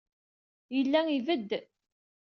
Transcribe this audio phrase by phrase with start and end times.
[0.75, 1.51] Yella ibedd.